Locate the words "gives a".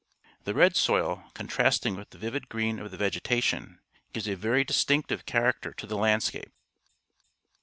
4.13-4.35